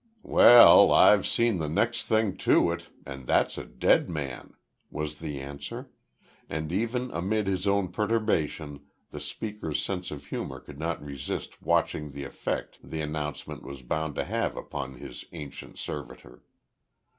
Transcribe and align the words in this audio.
"Well, 0.23 0.91
I've 0.91 1.27
seen 1.27 1.59
the 1.59 1.69
next 1.69 2.07
thing 2.07 2.35
to 2.37 2.71
it, 2.71 2.89
and 3.05 3.27
that's 3.27 3.59
a 3.59 3.63
dead 3.65 4.09
man," 4.09 4.55
was 4.89 5.19
the 5.19 5.39
answer; 5.39 5.91
and 6.49 6.71
even 6.71 7.11
amid 7.11 7.45
his 7.45 7.67
own 7.67 7.89
perturbation, 7.89 8.79
the 9.11 9.19
speaker's 9.19 9.79
sense 9.79 10.09
of 10.09 10.25
humour 10.25 10.59
could 10.59 10.79
not 10.79 11.05
resist 11.05 11.61
watching 11.61 12.13
the 12.13 12.23
effect 12.23 12.79
the 12.83 12.99
announcement 13.01 13.61
was 13.61 13.83
bound 13.83 14.15
to 14.15 14.23
have 14.23 14.57
upon 14.57 14.95
his 14.95 15.25
ancient 15.33 15.77
servitor. 15.77 16.41